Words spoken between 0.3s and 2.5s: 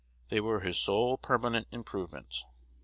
were his sole permanent improvement.